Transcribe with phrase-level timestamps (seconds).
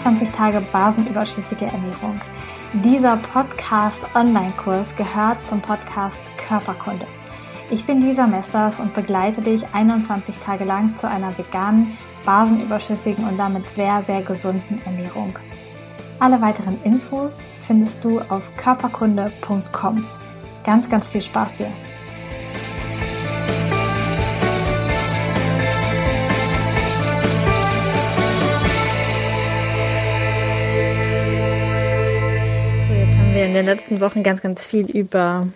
[0.00, 2.18] 21 Tage basenüberschüssige Ernährung.
[2.72, 7.04] Dieser Podcast-Online-Kurs gehört zum Podcast Körperkunde.
[7.70, 13.36] Ich bin Lisa Mesters und begleite dich 21 Tage lang zu einer veganen, basenüberschüssigen und
[13.36, 15.38] damit sehr, sehr gesunden Ernährung.
[16.18, 20.06] Alle weiteren Infos findest du auf körperkunde.com.
[20.64, 21.89] Ganz, ganz viel Spaß dir!
[33.50, 35.48] In den letzten Wochen ganz, ganz viel über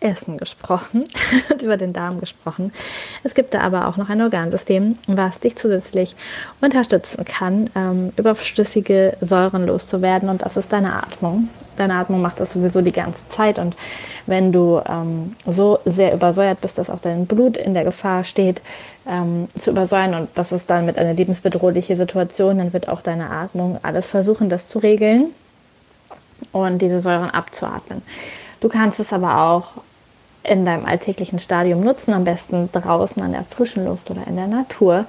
[0.00, 1.04] Essen gesprochen
[1.50, 2.72] und über den Darm gesprochen.
[3.24, 6.16] Es gibt da aber auch noch ein Organsystem, was dich zusätzlich
[6.62, 11.50] unterstützen kann, ähm, überschüssige Säuren loszuwerden und das ist deine Atmung.
[11.76, 13.76] Deine Atmung macht das sowieso die ganze Zeit und
[14.26, 18.62] wenn du ähm, so sehr übersäuert bist, dass auch dein Blut in der Gefahr steht,
[19.06, 23.28] ähm, zu übersäuern und das ist dann mit einer lebensbedrohliche Situation, dann wird auch deine
[23.28, 25.34] Atmung alles versuchen, das zu regeln
[26.52, 28.02] und diese Säuren abzuatmen.
[28.60, 29.82] Du kannst es aber auch
[30.42, 34.48] in deinem alltäglichen Stadium nutzen, am besten draußen an der frischen Luft oder in der
[34.48, 35.04] Natur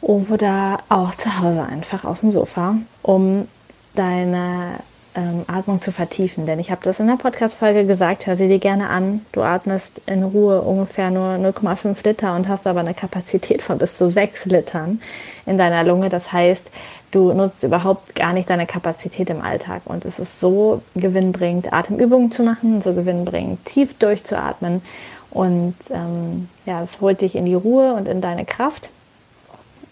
[0.00, 3.48] oder auch zu Hause einfach auf dem Sofa, um
[3.94, 4.80] deine
[5.18, 6.46] ähm, Atmung zu vertiefen.
[6.46, 9.26] Denn ich habe das in der Podcast-Folge gesagt, hör sie dir gerne an.
[9.32, 13.96] Du atmest in Ruhe ungefähr nur 0,5 Liter und hast aber eine Kapazität von bis
[13.96, 15.00] zu 6 Litern
[15.44, 16.08] in deiner Lunge.
[16.08, 16.70] Das heißt,
[17.10, 19.82] du nutzt überhaupt gar nicht deine Kapazität im Alltag.
[19.86, 24.82] Und es ist so gewinnbringend, Atemübungen zu machen, so gewinnbringend, tief durchzuatmen.
[25.30, 28.90] Und ähm, ja, es holt dich in die Ruhe und in deine Kraft.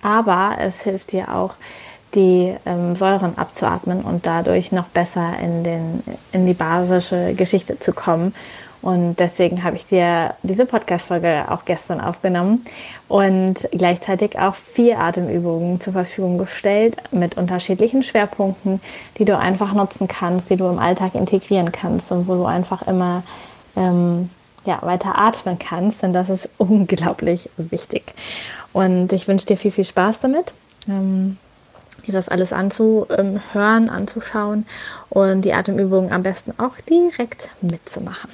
[0.03, 1.55] Aber es hilft dir auch,
[2.17, 7.93] die ähm, Säuren abzuatmen und dadurch noch besser in, den, in die basische Geschichte zu
[7.93, 8.35] kommen.
[8.83, 12.65] Und deswegen habe ich dir diese Podcast-Folge auch gestern aufgenommen
[13.09, 18.81] und gleichzeitig auch vier Atemübungen zur Verfügung gestellt mit unterschiedlichen Schwerpunkten,
[19.19, 22.87] die du einfach nutzen kannst, die du im Alltag integrieren kannst und wo du einfach
[22.87, 23.23] immer
[23.77, 24.31] ähm,
[24.65, 28.15] ja, weiter atmen kannst, denn das ist unglaublich wichtig.
[28.73, 30.53] Und ich wünsche dir viel, viel Spaß damit.
[30.89, 31.39] Ähm,
[32.15, 34.67] das alles anzuhören, anzuschauen
[35.09, 38.31] und die Atemübungen am besten auch direkt mitzumachen.